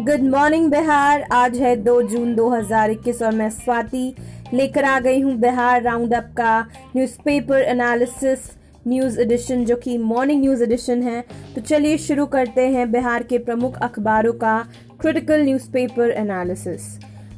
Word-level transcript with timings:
Good 0.00 0.22
morning 0.22 0.70
Bihar 0.70 1.22
आज 1.32 1.56
है 1.58 1.74
2 1.76 2.00
जून 2.02 2.34
2021 2.34 3.20
और 3.22 3.32
मैं 3.32 3.48
स्वाति 3.50 4.14
लेकर 4.54 4.84
आ 4.84 4.98
गई 5.00 5.20
हूँ 5.20 5.34
बिहार 5.34 5.82
राउंड 5.82 6.14
अप 6.14 6.30
का 6.36 6.60
न्यूज़पेपर 6.96 7.62
एनालिसिस 7.62 8.50
न्यूज़ 8.88 9.20
एडिशन 9.20 9.64
जो 9.64 9.76
कि 9.76 9.98
मॉर्निंग 9.98 10.40
न्यूज़ 10.40 10.62
एडिशन 10.62 11.02
है। 11.02 11.20
तो 11.54 11.60
चलिए 11.60 11.98
शुरू 11.98 12.26
करते 12.26 12.66
हैं 12.68 12.90
बिहार 12.92 13.22
के 13.22 13.38
प्रमुख 13.40 13.76
अखबारों 13.78 14.32
का 14.34 14.58
क्रिटिकल 15.00 15.44
न्यूज़पेपर 15.44 16.10
एनालिसिस 16.12 16.88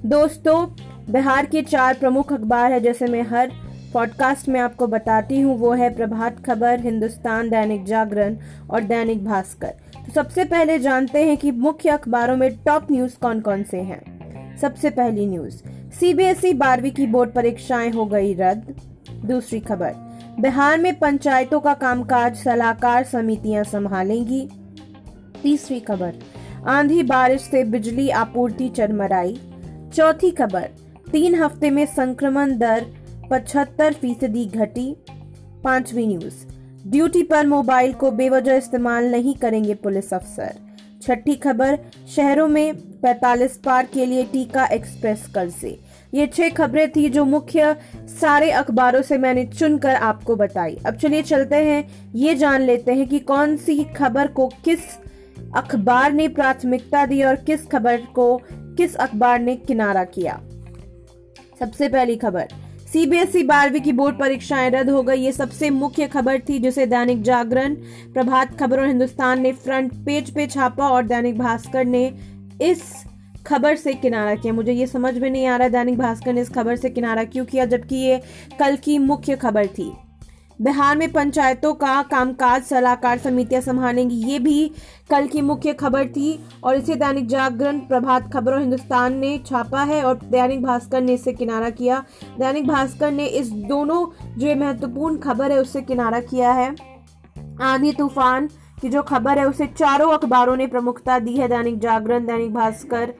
दोस्तों 0.06 0.66
बिहार 1.12 1.46
के 1.46 1.62
चार 1.62 1.94
प्रमुख 1.94 2.32
अखबार 2.32 2.72
है, 2.72 2.80
जैसे 2.80 3.06
मैं 3.06 3.22
हर 3.22 3.52
पॉडकास्ट 3.94 4.48
में 4.48 4.60
आपको 4.60 4.86
बताती 4.86 5.40
हूँ, 5.40 5.58
वो 5.58 5.72
है 5.72 5.94
प्रभात 5.96 6.44
खबर, 6.44 6.80
हिंदुस्तान, 6.80 7.50
दैनिक 7.50 7.84
जागरण 7.84 8.36
और 8.70 8.84
दैनिक 8.84 9.24
भास्कर। 9.24 9.74
तो 10.06 10.12
सबसे 10.12 10.44
पहले 10.44 10.78
जानते 10.78 11.24
हैं 11.24 11.36
कि 11.36 11.50
मुख्य 11.50 11.88
अखबारों 11.88 12.36
में 12.36 12.50
टॉप 12.56 12.90
न्यूज़ 12.92 13.16
कौन 13.18 13.40
कौन 13.40 13.62
से 13.62 13.80
हैं। 13.80 14.56
सबसे 14.58 14.90
पहली 14.90 15.26
न्यूज़, 15.26 15.62
सीबीएसई 15.90 16.52
बारहवीं 16.52 16.90
की 16.90 17.06
बोर्ड 17.06 17.30
परीक्षाएँ 17.30 17.90
हो 17.90 18.06
गई 18.06 18.34
रद्द। 18.34 18.74
दूसरी 19.24 19.60
खबर, 19.60 19.92
बिहार 20.40 20.78
में 20.78 20.98
पंचायतों 20.98 21.60
का 21.60 21.74
कामकाज 21.74 22.36
सलाहकार 22.36 23.04
समितियाँ 23.04 23.64
संभालेंगी। 23.64 24.48
तीसरी 25.42 25.80
खबर, 25.80 26.14
आंधी 26.68 27.02
बारिश 27.02 27.40
से 27.40 27.64
बिजली 27.64 28.08
आपूर्ति 28.10 28.68
चरमराई। 28.68 29.38
चौथी 29.94 30.30
खबर, 30.30 30.68
तीन 31.12 31.34
हफ़्ते 31.34 31.70
में 31.70 31.84
संक्रमण 31.86 32.56
दर 32.58 32.86
पचहत्तर 33.30 33.92
फ़ीसदी 33.92 34.44
घटी। 34.46 34.94
पांचवी 35.64 36.06
न्यूज़ 36.06 36.46
ड्यूटी 36.86 37.22
पर 37.22 37.46
मोबाइल 37.46 37.92
को 37.92 38.10
बेवजह 38.10 38.54
इस्तेमाल 38.54 39.04
नहीं 39.04 39.34
करेंगे 39.34 39.74
पुलिस 39.74 40.14
अफसर। 40.14 40.54
छठी 41.02 41.34
खबर, 41.34 41.78
शहरों 42.16 42.48
में 42.48 42.72
45 43.00 43.56
पार 43.56 43.86
के 43.86 44.06
लिए 44.06 44.24
टीका 44.24 44.66
एक्सप्रेस 44.66 45.26
से 45.60 45.78
ये 46.14 46.26
छह 46.26 46.48
खबरें 46.48 46.90
थी 46.90 47.08
जो 47.08 47.24
मुख्य 47.24 47.76
सारे 47.96 48.50
अखबारों 48.50 49.02
से 49.02 49.18
मैंने 49.18 49.44
चुनकर 49.44 49.94
आपको 49.94 50.36
बताई। 50.36 50.78
अब 50.86 50.94
चलिए 50.94 51.22
चलते 51.22 51.56
हैं, 51.56 52.10
ये 52.14 52.34
जान 52.34 52.62
लेते 52.62 52.92
हैं 52.92 53.08
कि 53.08 53.18
कौन 53.18 53.56
सी 53.56 53.84
खबर 53.84 54.28
को 54.28 54.46
किस 54.64 54.78
अखबार 55.56 56.12
ने 56.12 56.28
प्राथमिकता 56.28 57.06
दी 57.06 57.22
और 57.22 57.36
किस 57.36 57.66
खबर 57.66 57.96
को 57.96 58.40
किस 58.50 58.96
अखबार 58.96 59.40
ने 59.40 59.56
किनारा 59.56 60.04
किया। 60.04 60.40
सबसे 61.58 61.88
पहली 61.88 62.16
खबर 62.16 62.48
सीबीएसई 62.92 63.42
बारहवीं 63.42 63.80
की 63.80 63.92
बोर्ड 63.92 64.18
परीक्षाएँ 64.18 64.70
रद्द 64.70 64.90
हो 64.90 65.02
गई। 65.02 65.20
ये 65.20 65.30
सबसे 65.32 65.68
मुख्य 65.70 66.06
खबर 66.06 66.38
थी, 66.38 66.58
जिसे 66.58 66.86
दैनिक 66.86 67.22
जागरण, 67.22 67.74
प्रभात 68.12 68.58
खबर 68.60 68.80
और 68.80 68.86
हिंदुस्तान 68.86 69.40
ने 69.40 69.52
फ्रंट 69.52 69.92
पेज 70.06 70.30
पे 70.30 70.46
छापा 70.46 70.88
और 70.88 71.06
दैनिक 71.06 71.38
भास्कर 71.38 71.84
ने 71.84 72.06
इस 72.62 72.82
खबर 73.46 73.76
से 73.76 73.92
किनारा 73.94 74.34
किया। 74.34 74.52
मुझे 74.52 74.72
ये 74.72 74.86
समझ 74.86 75.16
में 75.18 75.30
नहीं 75.30 75.46
आ 75.46 75.56
रहा 75.56 75.68
दैनिक 75.68 75.98
भास्कर 75.98 76.32
ने 76.32 76.40
इस 76.40 76.50
खबर 76.50 76.76
से 76.76 76.90
किनारा 76.90 77.24
क्यों 77.24 77.44
किया, 77.44 77.64
जबकि 77.64 77.96
ये 77.96 78.20
कल 78.58 78.76
की 78.76 78.98
मुख्य 78.98 79.36
खबर 79.36 79.66
थी। 79.68 79.92
बिहार 80.62 80.96
में 80.96 81.10
पंचायतों 81.12 81.72
का 81.74 82.02
कामकाज 82.02 82.62
सलाहकार 82.62 83.18
समितियाँ 83.18 83.60
संभालेंगी। 83.62 84.16
ये 84.24 84.38
भी 84.38 84.70
कल 85.10 85.26
की 85.26 85.40
मुख्य 85.40 85.72
खबर 85.72 86.06
थी 86.06 86.38
और 86.64 86.76
इसे 86.76 86.94
दैनिक 86.94 87.26
जागरण 87.28 87.78
प्रभात 87.78 88.30
खबर 88.32 88.52
और 88.52 88.60
हिंदुस्तान 88.60 89.16
ने 89.18 89.36
छापा 89.46 89.82
है 89.82 90.02
और 90.02 90.18
दैनिक 90.24 90.62
भास्कर 90.62 91.00
ने 91.02 91.14
इसे 91.14 91.32
किनारा 91.32 91.70
किया। 91.70 91.98
दैनिक 92.38 92.66
भास्कर 92.68 93.12
ने 93.12 93.26
इस 93.26 93.50
दोनों 93.68 94.06
जो 94.38 94.54
महत्वपूर्ण 94.56 95.18
खबर 95.18 95.52
है 95.52 95.58
उससे 95.60 95.82
किनारा 95.82 96.20
किया 96.22 96.52
है। 96.52 96.74
आंधी 97.62 97.92
तूफ़ान 97.92 98.48
की 98.82 98.88
जो 98.88 99.02
खबर 99.02 99.38
है 99.38 99.48
उसे 99.48 99.66
चारों 99.68 100.12
अखबारों 100.12 100.56
ने 100.56 100.66
प्रमुखता 100.66 101.18
दी 101.18 101.36
है 101.36 101.48
दैनिक 101.48 101.78
जागरण, 101.78 102.26
दैनिक 102.26 102.54
भास्कर 102.54 103.14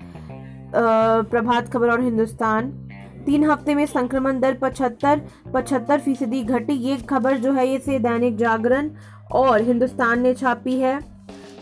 प्रभात 0.75 1.73
खबर 1.73 1.91
और 1.91 2.01
हिंदुस्तान। 2.01 2.73
तीन 3.23 3.45
हफ़्ते 3.45 3.75
में 3.75 3.85
संक्रमण 3.87 4.41
दर 4.41 4.55
पचहत्तर 4.55 5.21
पचहत्तर 5.55 6.01
फ़ीसदी 6.01 6.43
घटी। 6.45 6.73
ये 6.75 6.97
खबर 7.09 7.37
जो 7.39 7.53
है 7.53 7.69
ये 7.69 7.99
दैनिक 7.99 8.37
जागरण 8.37 8.91
और 9.33 9.63
हिंदुस्तान 9.63 10.21
ने 10.21 10.35
छापी 10.35 10.79
है। 10.79 10.99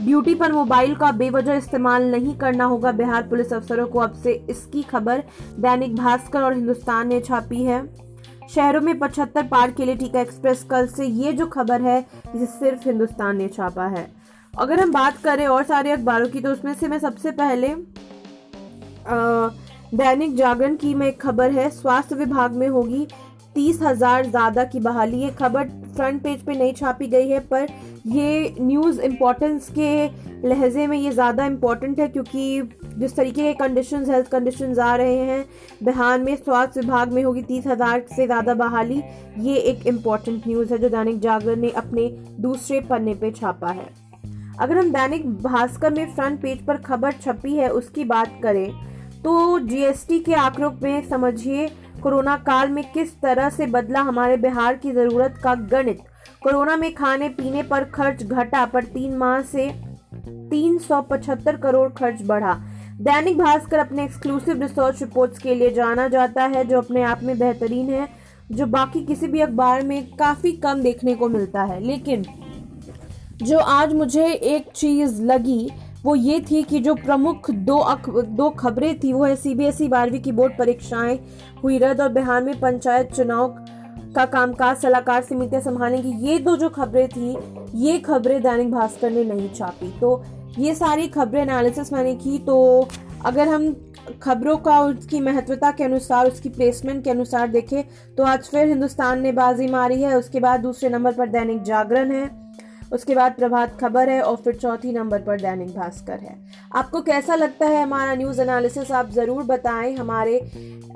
ड्यूटी 0.02 0.34
पर 0.34 0.52
मोबाइल 0.52 0.94
का 0.94 1.10
बेवजह 1.12 1.54
इस्तेमाल 1.54 2.10
नहीं 2.10 2.34
करना 2.38 2.64
होगा 2.64 2.92
बिहार 2.92 3.22
पुलिस 3.28 3.52
अफसरों 3.52 3.86
को 3.86 3.98
अब 3.98 4.12
से 4.14 4.32
इसकी 4.50 4.82
खबर 4.82 5.22
दैनिक 5.60 5.96
भास्कर 5.96 6.42
और 6.42 6.54
हिंदुस्तान 6.54 7.08
ने 7.08 7.20
छापी 7.20 7.62
है। 7.64 7.84
शहरों 8.48 8.80
में 8.80 8.98
पचहत्तर 8.98 9.46
पार 9.46 9.70
के 9.70 9.84
लिए 9.84 9.96
टीका 9.96 10.20
एक्सप्रेस 10.20 10.62
कल 10.70 10.86
से 10.88 11.06
ये 11.06 11.32
जो 11.32 11.46
खबर 11.48 11.82
है 11.82 12.00
जिसे 12.26 12.46
सिर्फ़ 12.48 12.88
हिंदुस्तान 12.88 13.36
ने 13.36 13.48
छापा 13.48 13.86
है। 13.88 14.06
अगर 14.54 14.80
हम 14.80 14.92
बात 14.92 15.16
करें 15.24 15.46
और 15.46 15.64
सारे 15.64 15.90
अखबारों 15.92 16.28
की 16.28 16.40
तो 16.40 16.52
उसमें 16.52 16.72
से 16.74 16.88
मैं 16.88 16.98
सबसे 16.98 17.30
पहले 17.32 17.68
आ, 19.00 19.48
दैनिक 19.94 20.34
जागरण 20.36 20.74
की 20.76 20.92
में 20.94 21.06
एक 21.06 21.20
खबर 21.20 21.50
है, 21.50 21.68
स्वास्थ्य 21.70 22.14
विभाग 22.14 22.52
में 22.56 22.68
होगी 22.68 23.06
तीस 23.54 23.80
हज़ार 23.82 24.26
ज़्यादा 24.26 24.64
की 24.64 24.80
बहाली। 24.80 25.18
ये 25.18 25.30
खबर 25.38 25.68
फ्रंट 25.94 26.22
पेज 26.22 26.42
पे 26.42 26.54
नहीं 26.54 26.72
छापी 26.72 27.06
गई 27.06 27.28
है, 27.28 27.38
पर 27.42 27.66
ये 28.08 28.54
न्यूज़ 28.60 29.00
इम्पोर्टेंस 29.00 29.70
के 29.78 30.48
लहजे 30.48 30.86
में 30.86 30.96
ये 30.98 31.10
ज़्यादा 31.10 31.46
इम्पोर्टेंट 31.46 32.00
है, 32.00 32.06
क्योंकि 32.08 32.62
जिस 32.98 33.16
तरीके 33.16 33.42
के 33.42 33.52
कंडीशंस 33.56 34.08
हेल्थ 34.10 34.28
कंडीशंस 34.28 34.78
आ 34.78 34.94
रहे 34.96 35.16
हैं, 35.20 35.44
बिहार 35.82 36.18
में 36.20 36.34
स्वास्थ्य 36.36 36.80
विभाग 36.80 37.12
में 37.12 37.22
होगी 37.22 37.42
तीस 37.42 37.66
हज़ार 37.66 38.04
से 38.08 38.26
ज़्यादा 38.26 38.54
बहाली। 38.54 39.02
ये 39.38 39.56
एक 39.56 39.86
इंपॉर्टेंट 39.86 40.46
न्यूज़ 40.46 40.72
है 40.72 40.78
जो 40.78 40.88
दैनिक 40.88 41.18
जागरण 41.20 41.60
ने 41.60 41.70
अपने 41.72 42.08
दूसरे 42.40 42.80
पन्ने 42.90 43.14
पे 43.14 43.30
छापा 43.32 43.70
है। 43.70 43.88
अगर 44.60 44.78
हम 44.78 44.92
दैनिक 44.92 45.26
भास्कर 45.34 45.92
में 45.92 46.14
फ्रंट 46.14 46.40
पेज 46.42 46.64
पर 46.66 46.76
खबर 46.78 47.12
छपी 47.14 47.56
है, 47.56 47.68
उसकी 47.70 48.04
बात 48.06 48.38
करें 48.42 48.88
तो 49.24 49.58
जीएसटी 49.58 50.18
के 50.18 50.34
आंकड़ों 50.34 50.72
में 50.82 51.08
समझिए, 51.08 51.70
कोरोना 52.02 52.36
काल 52.36 52.68
में 52.68 52.92
किस 52.92 53.20
तरह 53.20 53.50
से 53.50 53.66
बदला 53.66 54.00
हमारे 54.00 54.36
बिहार 54.36 54.74
की 54.74 54.92
ज़रूरत 54.92 55.34
का 55.44 55.54
गणित। 55.54 55.98
कोरोना 56.42 56.76
में 56.76 56.94
खाने 56.94 57.28
पीने 57.28 57.62
पर 57.62 57.84
खर्च 57.84 58.22
घटा, 58.22 58.66
पर 58.66 58.84
तीन 58.84 59.16
माह 59.16 59.40
से 59.40 59.74
375 60.26 61.56
करोड़ 61.56 61.88
खर्च 61.88 62.22
बढ़ा। 62.22 62.60
दैनिक 63.00 63.38
भास्कर 63.38 63.78
अपने 63.78 64.04
एक्सक्लूसिव 64.04 64.62
रिसर्च 64.62 65.02
रिपोर्ट्स 65.02 65.38
के 65.38 65.54
लिए 65.54 65.70
जाना 65.70 66.08
जाता 66.08 66.44
है, 66.44 66.64
जो 66.64 66.78
अपने 66.78 67.02
आप 67.02 67.20
में 67.22 67.38
बेहतरीन 67.38 67.90
है, 67.90 68.08
जो 68.52 68.66
बाकी 68.66 69.06
किसी 69.06 69.26
भी 69.26 69.40
अखबार 69.40 69.82
में 69.82 70.16
काफ़ी 70.16 70.52
कम 70.52 70.80
देखने 70.80 71.14
को 71.14 71.28
मिलता 71.28 71.62
है। 71.62 71.80
लेकिन, 71.80 72.24
जो 73.42 73.58
आज 73.58 73.92
मुझे 73.92 74.26
एक 74.26 74.70
चीज़ 74.74 75.22
लगी 75.22 75.70
वो 76.04 76.14
ये 76.14 76.38
थी 76.40 76.62
कि 76.62 76.78
जो 76.80 76.94
प्रमुख 76.94 77.50
दो 77.50 77.76
अख, 77.76 78.08
दो 78.08 78.48
खबरें 78.50 78.98
थी 79.00 79.12
वो 79.12 79.24
है 79.24 79.34
सीबीएसई 79.36 79.88
बारहवीं 79.88 80.20
की 80.20 80.32
बोर्ड 80.32 80.56
परीक्षाएँ 80.58 81.18
हुई 81.62 81.78
रद्द 81.78 82.00
और 82.00 82.08
बिहार 82.08 82.42
में 82.44 82.58
पंचायत 82.60 83.12
चुनाव 83.12 83.48
का 84.16 84.24
कामकाज 84.26 84.76
सलाहकार 84.76 85.22
समितियाँ 85.22 85.62
संभालेंगी। 85.62 86.12
ये 86.28 86.38
दो 86.38 86.56
जो 86.56 86.68
खबरें 86.68 87.08
थी 87.08 87.36
ये 87.78 87.98
खबरें 87.98 88.40
दैनिक 88.42 88.70
भास्कर 88.70 89.10
ने 89.10 89.24
नहीं 89.24 89.48
छापी। 89.54 89.90
तो 90.00 90.22
ये 90.58 90.74
सारी 90.74 91.06
खबरें 91.08 91.42
एनालिसिस 91.42 91.92
मैंने 91.92 92.14
की 92.14 92.38
तो 92.38 92.88
अगर 93.26 93.48
हम 93.48 93.72
खबरों 94.22 94.56
का 94.56 94.80
उसकी 94.80 95.20
महत्वता 95.20 95.70
के 95.70 95.84
अनुसार 95.84 96.26
उसकी 96.26 96.48
प्लेसमेंट 96.48 97.02
के 97.04 97.10
अनुसार 97.10 97.48
देखें 97.48 97.82
तो 98.16 98.24
आज 98.24 98.48
फिर 98.48 98.68
हिंदुस्तान 98.68 99.20
ने 99.20 99.32
बाजी 99.32 99.66
मारी 99.66 100.02
है। 100.02 100.16
उसके 100.16 100.40
बाद 100.40 100.60
दूसरे 100.60 100.88
नंबर 100.88 101.12
पर 101.12 101.28
दैनिक 101.28 101.62
जागरण 101.62 102.12
है। 102.12 102.28
उसके 102.92 103.14
बाद 103.14 103.34
प्रभात 103.34 103.76
खबर 103.80 104.08
है 104.08 104.20
और 104.22 104.36
फिर 104.36 104.54
चौथी 104.54 104.92
नंबर 104.92 105.22
पर 105.22 105.40
दैनिक 105.40 105.68
भास्कर 105.76 106.18
है। 106.20 106.36
आपको 106.76 107.00
कैसा 107.02 107.34
लगता 107.34 107.66
है 107.66 107.82
हमारा 107.82 108.14
न्यूज़ 108.14 108.40
एनालिसिस 108.42 108.90
आप 108.90 109.10
ज़रूर 109.10 109.42
बताएँ। 109.42 109.94
हमारे, 109.96 110.38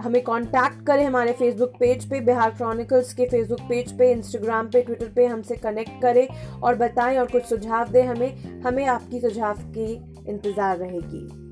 हमें 0.03 0.23
कांटेक्ट 0.23 0.85
करें 0.87 1.05
हमारे 1.05 1.33
फेसबुक 1.33 1.77
पेज 1.81 2.09
पे, 2.11 2.21
बिहार 2.21 2.51
क्रॉनिकल्स 2.51 3.13
के 3.15 3.27
फेसबुक 3.27 3.61
पेज 3.61 3.97
पे 3.99 4.11
इंस्टाग्राम 4.13 4.69
पे 4.69 4.83
ट्विटर 4.83 5.13
पे 5.17 5.27
हमसे 5.27 5.57
कनेक्ट 5.57 6.01
करें 6.03 6.27
और 6.61 6.75
बताएँ 6.75 7.19
और 7.19 7.27
कुछ 7.27 7.45
सुझाव 7.45 7.89
दें 7.89 8.03
हमें। 8.03 8.61
हमें 8.63 8.85
आपकी 8.87 9.21
सुझाव 9.21 9.59
की 9.69 9.93
इंतज़ार 10.29 10.77
रहेगी। 10.77 11.44